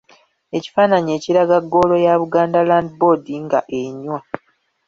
[0.57, 4.19] Ekifaananyi ekiraga ggoolo ya Buganda Land Board nga enywa.